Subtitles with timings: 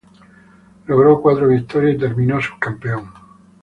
[0.87, 3.11] Logró cuatro victorias y terminó subcampeón.